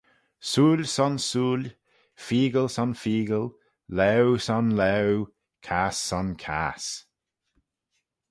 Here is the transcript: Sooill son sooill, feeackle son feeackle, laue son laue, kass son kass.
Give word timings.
Sooill 0.41 0.87
son 0.87 1.17
sooill, 1.19 1.75
feeackle 2.17 2.71
son 2.71 2.95
feeackle, 2.95 3.53
laue 3.87 4.39
son 4.39 4.71
laue, 4.71 5.27
kass 5.61 5.99
son 5.99 6.33
kass. 6.33 7.05